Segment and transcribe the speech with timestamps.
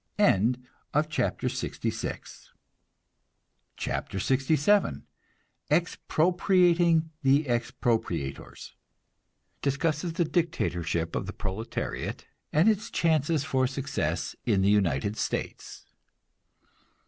[0.19, 1.91] CHAPTER LXVII
[5.69, 8.73] EXPROPRIATING THE EXPROPRIATORS
[9.61, 15.85] (Discusses the dictatorship of the proletariat, and its chances for success in the United States.)